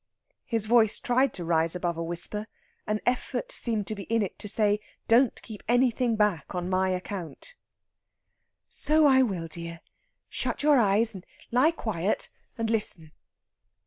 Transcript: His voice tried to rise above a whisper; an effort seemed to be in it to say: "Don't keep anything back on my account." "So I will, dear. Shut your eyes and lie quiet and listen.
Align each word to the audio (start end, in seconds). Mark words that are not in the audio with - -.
His 0.47 0.65
voice 0.65 0.99
tried 0.99 1.31
to 1.35 1.45
rise 1.45 1.75
above 1.75 1.95
a 1.95 2.03
whisper; 2.03 2.47
an 2.87 3.01
effort 3.05 3.51
seemed 3.51 3.85
to 3.85 3.93
be 3.93 4.05
in 4.05 4.23
it 4.23 4.39
to 4.39 4.47
say: 4.47 4.79
"Don't 5.07 5.39
keep 5.43 5.61
anything 5.67 6.15
back 6.15 6.55
on 6.55 6.67
my 6.71 6.89
account." 6.89 7.53
"So 8.67 9.05
I 9.05 9.21
will, 9.21 9.47
dear. 9.47 9.81
Shut 10.27 10.63
your 10.63 10.79
eyes 10.79 11.13
and 11.13 11.23
lie 11.51 11.69
quiet 11.69 12.31
and 12.57 12.67
listen. 12.67 13.11